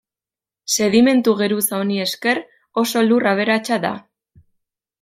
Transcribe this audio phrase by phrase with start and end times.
[0.75, 2.41] Sedimentu geruza honi esker
[2.85, 3.93] oso lur aberatsa da.